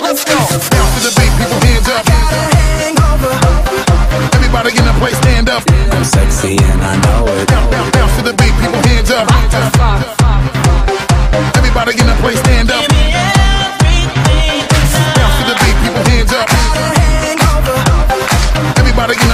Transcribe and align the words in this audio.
Let's 0.00 0.24
go. 0.24 0.32
Down 0.32 0.88
to 0.88 1.00
the 1.04 1.12
beat, 1.20 1.32
people 1.36 1.60
hands 1.60 1.88
up. 1.92 2.08
Everybody 4.32 4.70
in 4.78 4.84
the 4.86 4.94
place 4.98 5.18
stand 5.18 5.50
up. 5.50 5.62
I'm 5.92 6.04
sexy 6.04 6.56
and 6.56 6.80
I 6.80 6.96
know 7.04 7.26
it. 7.26 7.48
Down, 7.48 7.70
down, 7.70 7.90
down 7.90 8.08
to 8.16 8.22
the 8.22 8.32
beat, 8.32 8.54
people 8.56 8.80
hands 8.88 9.10
up. 9.10 9.28
Everybody 11.56 12.00
in 12.00 12.06
the 12.06 12.16
place 12.22 12.38
stand 12.38 12.70
up. 12.70 12.81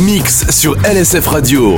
Mix 0.00 0.44
sur 0.50 0.76
LSF 0.84 1.26
Radio. 1.26 1.74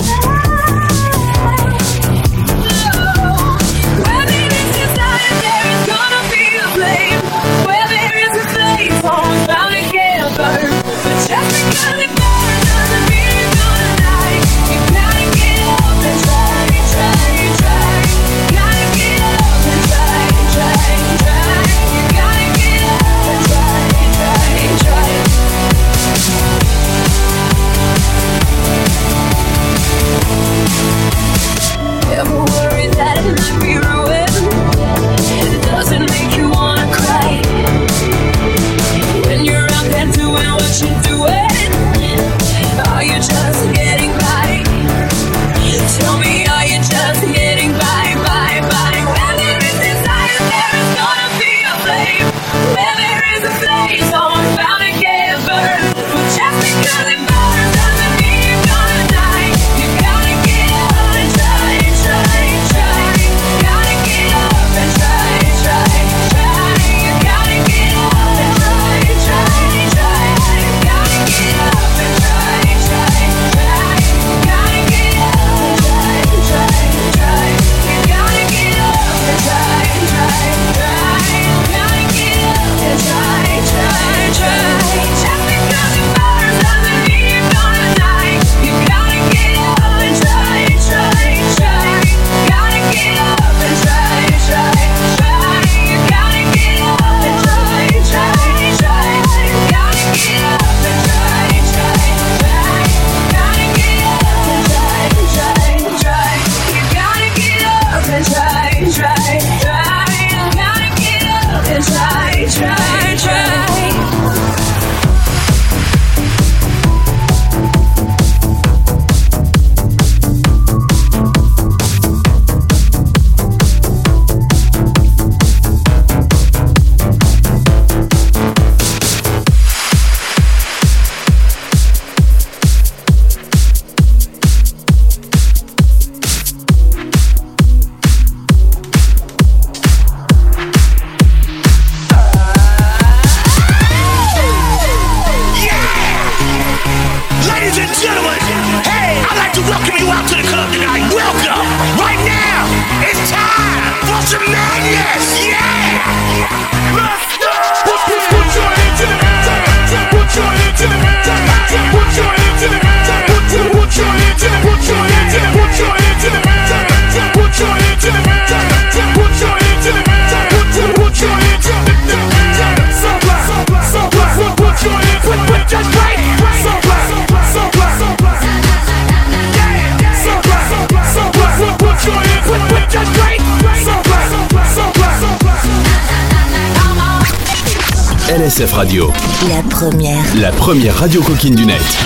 première 190.74 190.96
radio 190.96 191.22
coquine 191.22 191.54
du 191.54 191.66
net. 191.66 192.03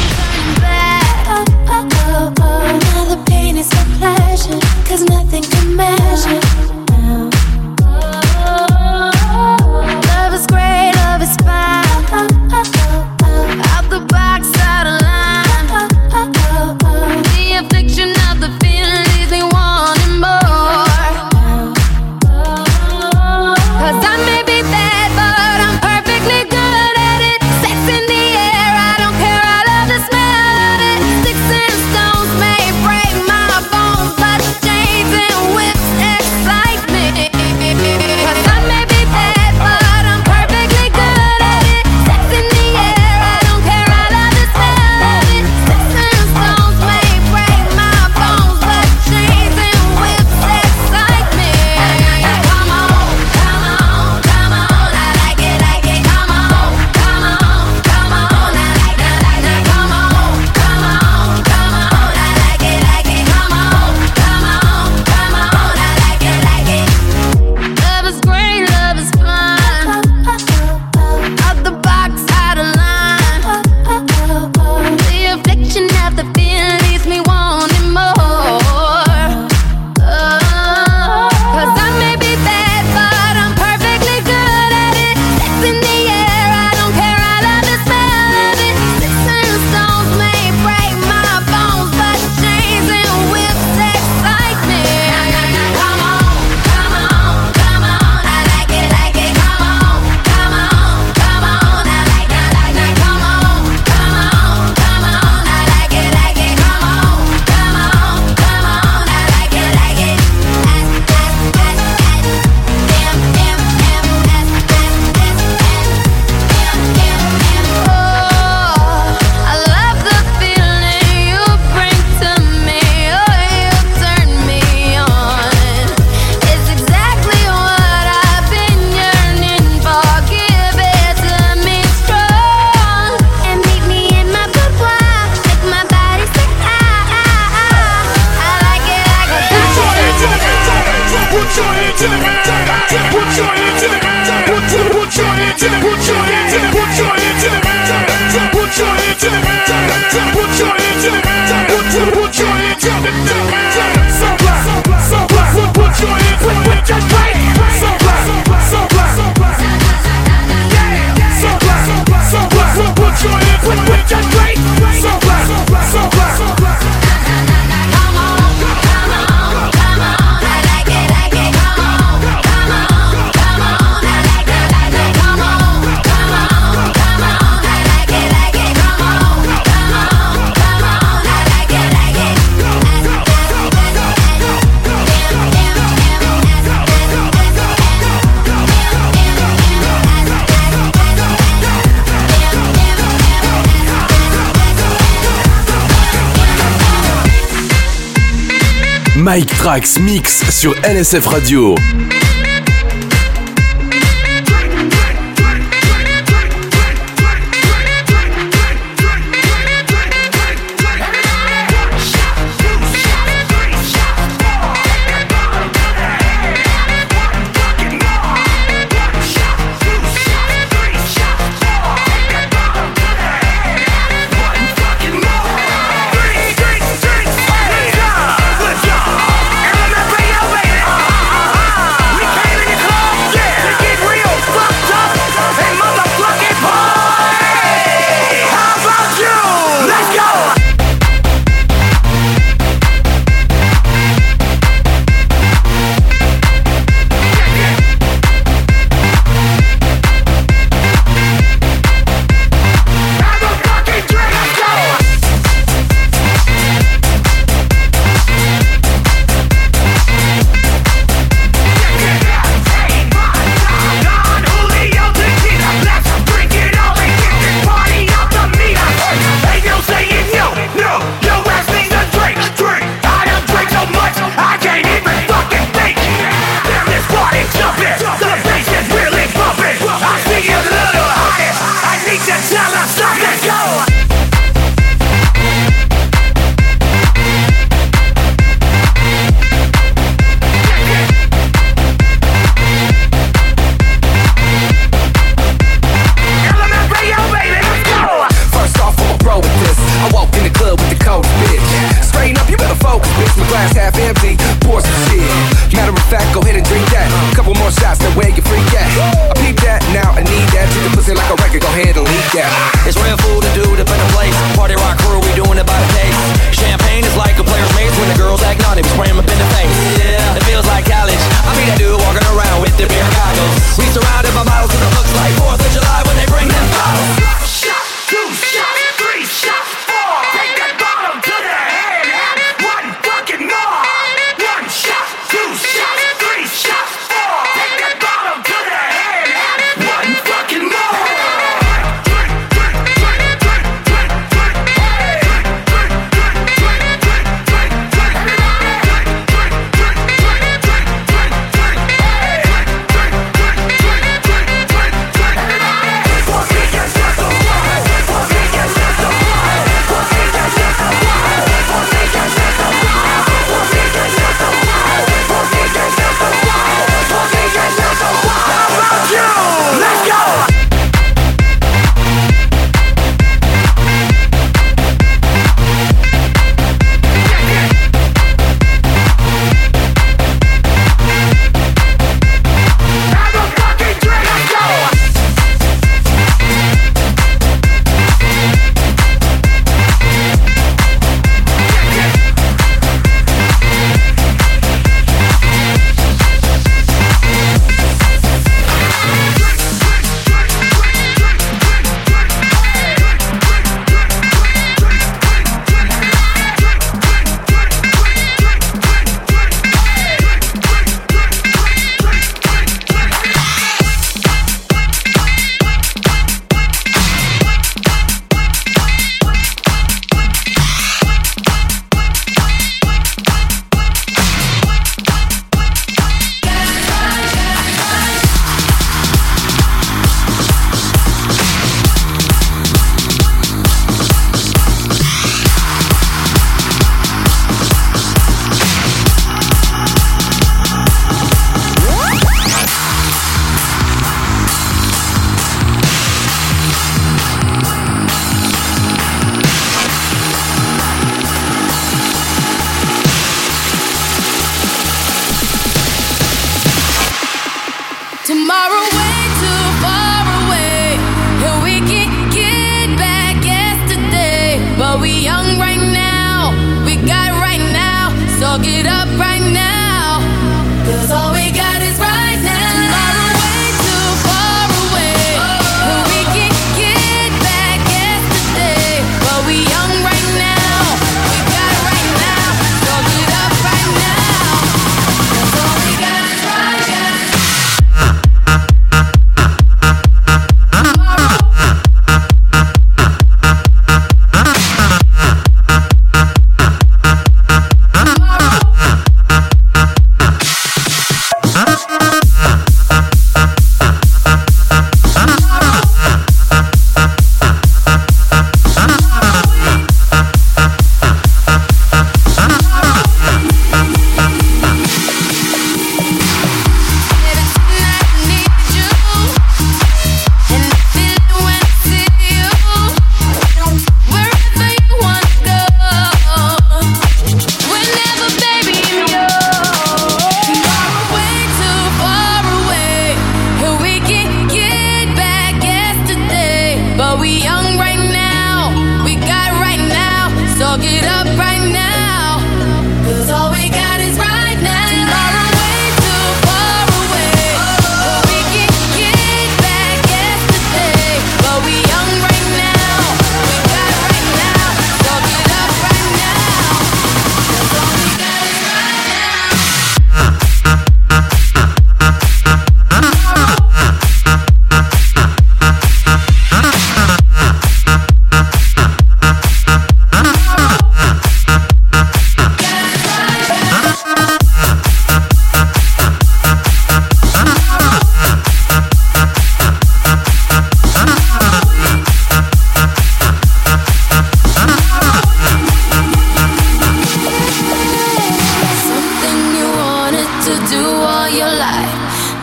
Trax 199.58 199.98
Mix 199.98 200.48
sur 200.50 200.72
LSF 200.84 201.26
Radio. 201.26 201.74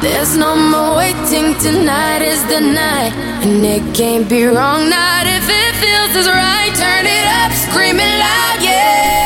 There's 0.06 0.38
no 0.38 0.56
more 0.56 0.98
waiting, 0.98 1.56
tonight 1.58 2.22
is 2.22 2.46
the 2.46 2.62
night. 2.62 3.12
And 3.42 3.66
it 3.66 3.96
can't 3.96 4.30
be 4.30 4.46
wrong, 4.46 4.88
not 4.88 5.26
if 5.26 5.50
it 5.50 5.74
feels 5.82 6.16
as 6.16 6.28
right. 6.28 6.72
Turn 6.76 7.08
it 7.08 7.28
up, 7.42 7.52
screaming 7.52 8.14
loud, 8.20 8.60
yeah. 8.62 9.25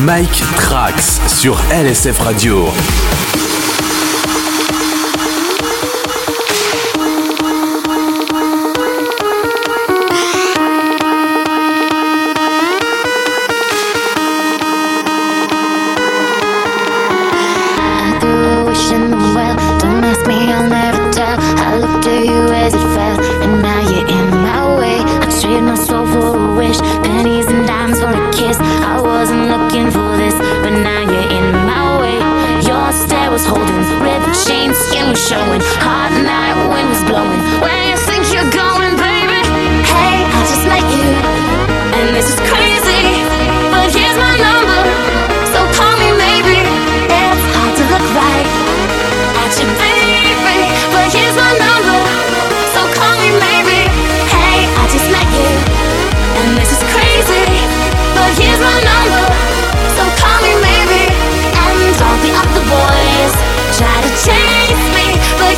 Mike 0.00 0.42
Trax 0.56 1.20
sur 1.26 1.58
LSF 1.70 2.18
Radio. 2.20 2.68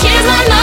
Here's 0.03 0.27
my 0.27 0.45
number. 0.49 0.56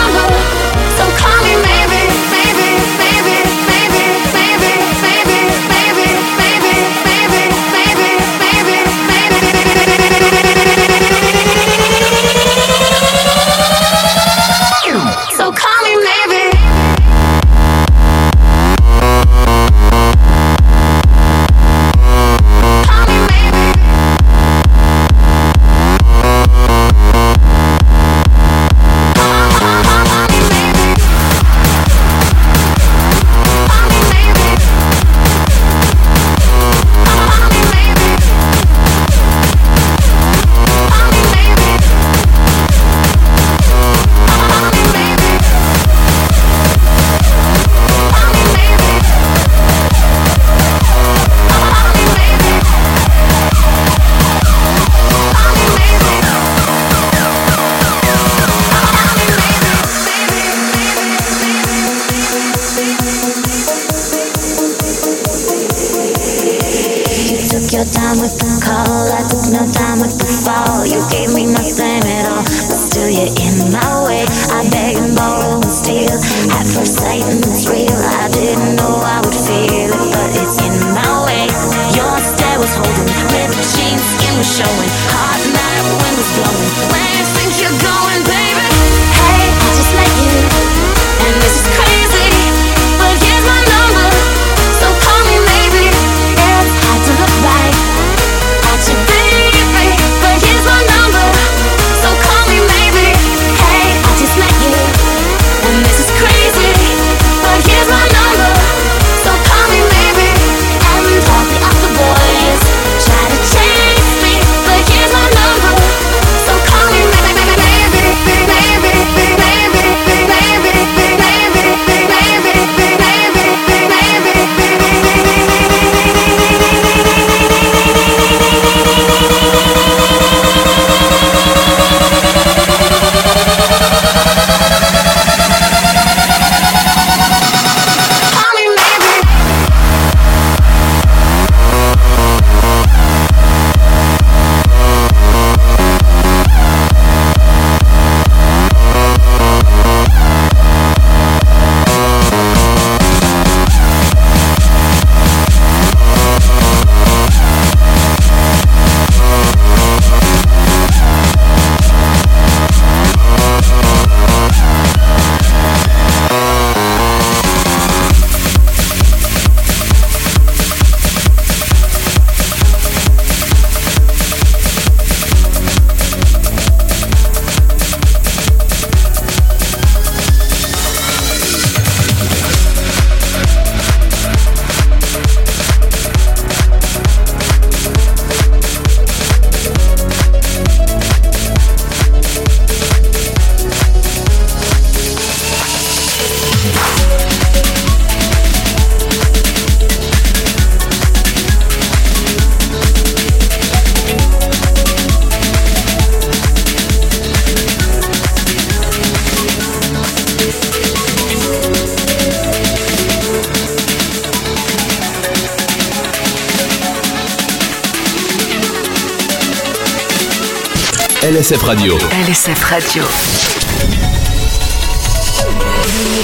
LSF 221.44 221.68
Radio. 221.68 221.98
LSF 222.24 222.72
Radio. 222.72 223.04
You 223.04 223.10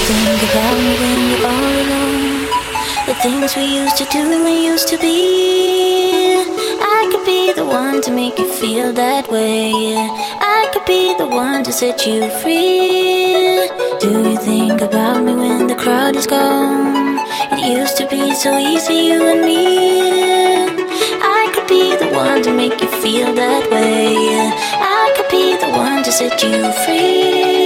think 0.07 0.41
about 0.49 0.77
me 0.79 0.91
when 1.01 1.19
you're 1.29 1.45
all 1.45 1.75
alone. 1.83 2.47
The 3.05 3.15
things 3.21 3.53
we 3.57 3.65
used 3.81 3.97
to 3.97 4.05
do 4.05 4.19
and 4.31 4.45
we 4.45 4.65
used 4.65 4.87
to 4.87 4.97
be. 4.97 6.37
I 6.79 7.09
could 7.11 7.25
be 7.25 7.51
the 7.51 7.65
one 7.65 8.01
to 8.03 8.11
make 8.11 8.39
you 8.39 8.49
feel 8.49 8.93
that 8.93 9.29
way. 9.29 9.73
I 10.39 10.69
could 10.71 10.85
be 10.85 11.13
the 11.17 11.27
one 11.27 11.65
to 11.65 11.73
set 11.73 12.07
you 12.07 12.29
free. 12.39 13.67
Do 13.99 14.29
you 14.29 14.37
think 14.37 14.79
about 14.79 15.21
me 15.25 15.35
when 15.35 15.67
the 15.67 15.75
crowd 15.75 16.15
is 16.15 16.27
gone? 16.27 17.19
It 17.51 17.77
used 17.77 17.97
to 17.97 18.07
be 18.07 18.33
so 18.35 18.57
easy, 18.57 18.93
you 19.11 19.27
and 19.27 19.41
me. 19.41 20.79
I 21.21 21.51
could 21.53 21.67
be 21.67 21.97
the 21.97 22.07
one 22.15 22.41
to 22.43 22.53
make 22.53 22.79
you 22.79 22.87
feel 23.03 23.33
that 23.33 23.69
way. 23.69 24.15
I 24.81 24.98
to 26.09 26.15
set 26.15 26.43
you 26.43 26.71
free. 26.85 27.58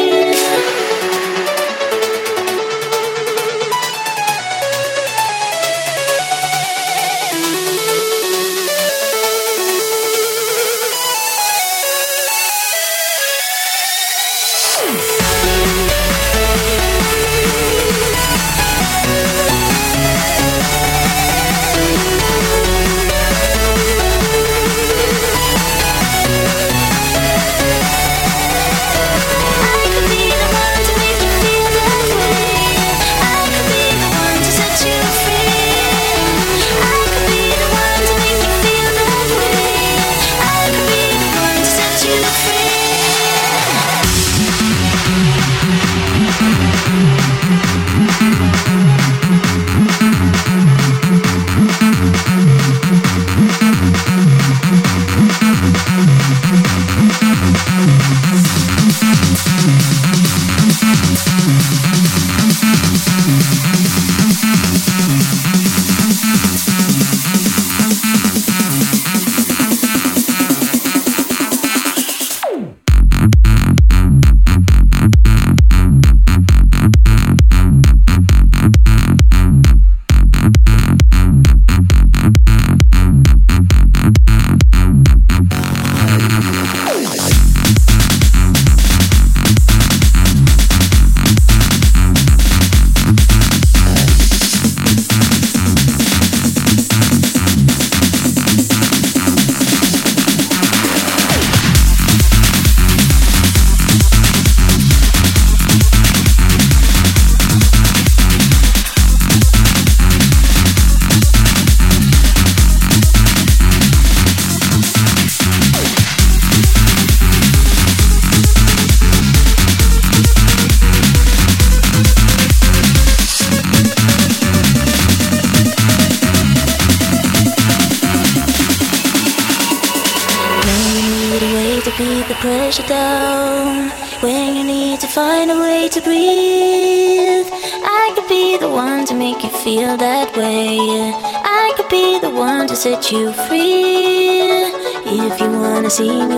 You 143.13 143.31
free. 143.47 144.73
If 145.05 145.39
you 145.39 145.49
wanna 145.51 145.89
see 145.89 146.25
me 146.25 146.32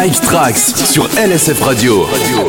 Mike 0.00 0.20
Trax 0.20 0.74
sur 0.84 1.08
LSF 1.16 1.60
radio. 1.60 2.47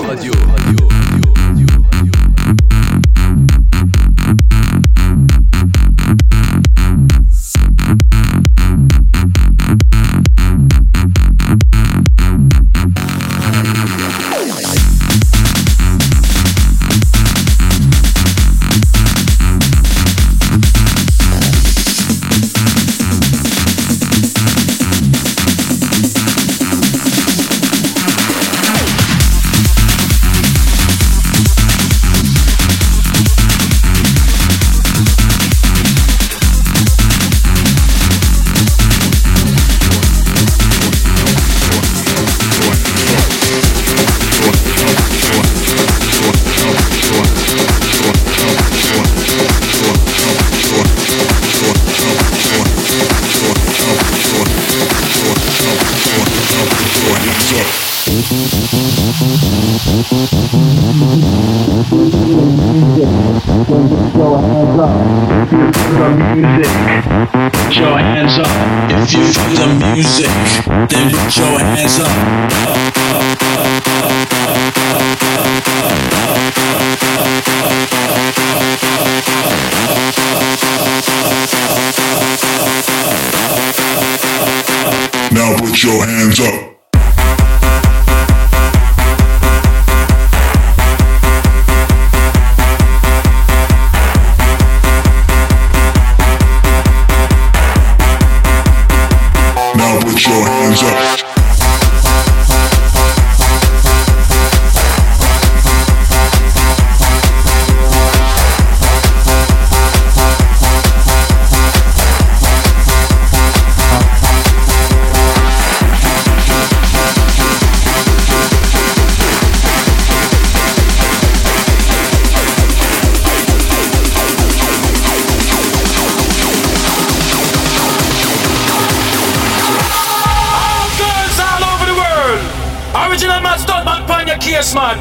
Original 133.07 133.39
man, 133.41 133.57
stunt 133.57 133.85
man, 133.85 134.05
pan 134.05 134.27
your 134.27 134.37
case, 134.37 134.75
man. 134.75 134.97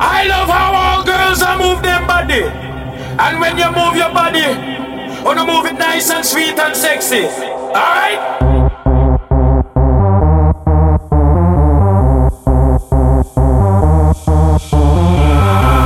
I 0.00 0.24
love 0.24 0.48
how 0.48 0.72
all 0.74 1.04
girls 1.04 1.42
are 1.42 1.58
move 1.58 1.82
them 1.82 2.06
body. 2.06 2.44
And 2.44 3.40
when 3.40 3.58
you 3.58 3.70
move 3.70 3.94
your 3.94 4.12
body, 4.12 4.46
wanna 5.22 5.44
move 5.44 5.66
it 5.66 5.78
nice 5.78 6.10
and 6.10 6.24
sweet 6.24 6.58
and 6.58 6.74
sexy. 6.74 7.26
Alright? 7.26 8.18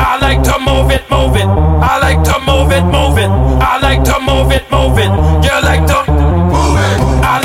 I 0.08 0.18
like 0.20 0.42
to 0.44 0.58
move 0.60 0.90
it, 0.92 1.02
move 1.10 1.36
it. 1.36 1.46
I 1.46 1.98
like 2.00 2.22
to 2.24 2.38
move 2.46 2.70
it, 2.72 2.84
move 2.84 3.18
it. 3.18 3.28
I 3.28 3.78
like 3.80 4.04
to 4.04 4.20
move 4.20 4.52
it, 4.52 4.70
move 4.70 4.98
it. 4.98 5.10
You 5.44 5.62
like 5.62 5.86
to 5.88 6.05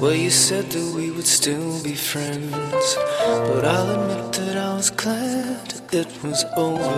well, 0.00 0.14
you 0.14 0.30
said 0.30 0.70
that 0.70 0.94
we 0.94 1.10
would 1.10 1.26
still 1.26 1.82
be 1.82 1.94
friends. 1.94 2.96
But 3.48 3.64
I'll 3.64 3.90
admit 3.96 4.32
that 4.34 4.56
I 4.56 4.74
was 4.74 4.90
glad 4.90 5.74
it 5.92 6.08
was 6.22 6.44
over. 6.56 6.96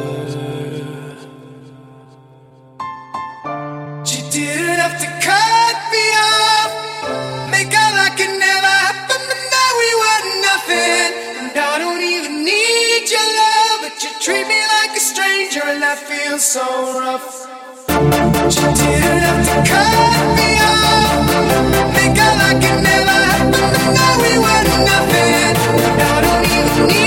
You 4.10 4.22
didn't 4.30 4.78
have 4.84 4.98
to 5.04 5.08
cut 5.28 5.76
me 5.94 6.06
off. 6.30 6.72
Make 7.50 7.72
out 7.74 7.94
like 8.00 8.18
it 8.20 8.32
never 8.38 8.72
happened, 8.86 9.26
but 9.30 9.40
now 9.56 9.70
we 9.82 9.90
were 10.02 10.22
nothing. 10.48 11.10
And 11.40 11.56
I 11.56 11.78
don't 11.78 12.02
even 12.02 12.44
need 12.44 13.04
your 13.14 13.28
love, 13.42 13.78
but 13.84 13.96
you 14.02 14.10
treat 14.20 14.46
me 14.48 14.60
like 14.76 14.96
a 14.96 15.00
stranger, 15.00 15.62
and 15.64 15.82
that 15.82 15.98
feels 15.98 16.42
so 16.42 16.64
rough. 17.00 17.48
You 17.88 18.68
didn't 18.80 19.22
have 19.28 19.42
to 19.48 19.70
cut 19.70 20.36
me 20.36 20.50
off. 20.60 20.95
Nothing. 24.86 25.56
And 25.98 26.26
I 26.26 26.42
even 26.44 26.86
need 26.88 27.06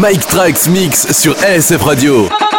Mike 0.00 0.26
Trax 0.28 0.66
Mix 0.66 1.12
sur 1.12 1.36
ASF 1.44 1.82
Radio. 1.82 2.49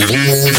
Turn 0.00 0.51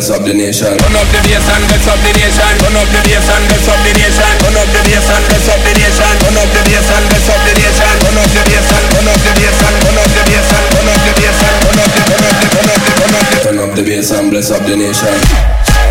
bless 0.00 0.16
up 0.16 0.24
the 0.24 0.32
nation. 0.32 0.72
Run 0.80 0.96
up 0.96 1.04
the 1.12 1.20
bass 1.28 1.44
and 1.44 1.64
bless 1.68 1.84
up 1.84 2.00
the 2.00 2.12
nation. 2.16 2.52
Run 2.64 2.72
up 2.72 2.88
the 2.88 3.00
bass 3.04 3.28
and 3.28 3.44
bless 3.52 3.68
up 3.68 3.80
the 3.84 3.92
nation. 3.92 4.32
Run 4.40 4.56
up 4.56 4.68
the 4.72 4.80
bass 4.88 5.08
and 5.12 5.24
bless 5.28 5.48
up 5.52 5.60
the 5.60 5.72
nation. 5.76 6.14
Run 6.24 6.40
up 6.40 6.48
the 6.56 6.60
bass 6.64 6.88
and 6.88 7.04
bless 7.04 7.28
up 7.28 7.40
the 7.44 7.52
nation. 7.60 7.92
Run 8.00 8.16
up 8.16 8.28
the 8.32 8.40
bass 8.48 8.70
and 8.72 8.86
run 8.96 9.08
up 9.12 9.20
the 9.20 9.32
bass 9.36 9.60
and 9.60 9.76
run 9.84 9.98
up 10.00 10.08
the 10.08 10.22
bass 10.24 10.48
and 10.56 10.66
run 10.72 10.88
up 10.88 11.00
the 11.04 11.12
bass 11.20 11.40
and 11.44 11.56
run 11.60 11.80
up 11.84 11.90
the 11.92 12.02
run 12.08 12.24
up 12.24 12.36
the 12.40 12.48
run 12.48 12.68
up 12.72 12.80
the 12.80 12.92
run 12.96 13.12
up 13.12 13.26
the 13.28 13.36
Turn 13.44 13.58
up 13.60 13.72
the 13.76 13.82
bass 13.84 14.08
and 14.16 14.30
bless 14.32 14.48
up 14.48 14.64
the 14.64 14.76
nation. 14.80 15.89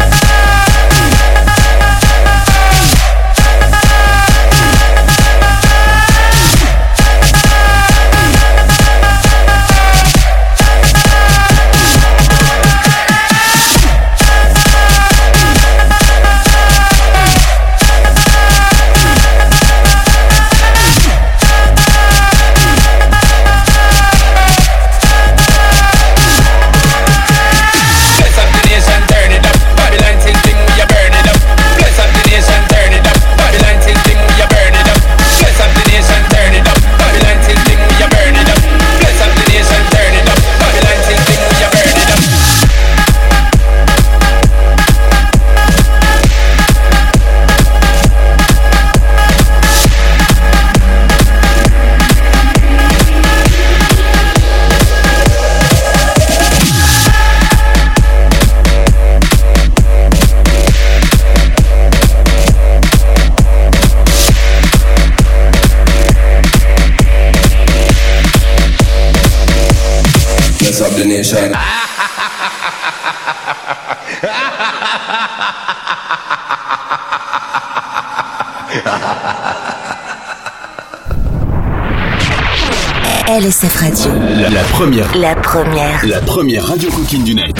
La 84.52 84.64
première. 84.64 85.16
La 85.16 85.36
première. 85.36 86.06
La 86.08 86.22
première 86.22 86.66
radio 86.66 86.89
coquine 86.89 87.24
du 87.24 87.36
net. 87.36 87.54